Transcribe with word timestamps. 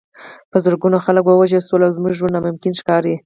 په 0.51 0.57
زرګونو 0.65 0.97
خلک 1.05 1.23
ووژل 1.25 1.63
شول 1.67 1.81
او 1.85 1.95
زموږ 1.97 2.13
ژوند 2.17 2.33
ناممکن 2.35 2.73
ښکاري 2.79 3.15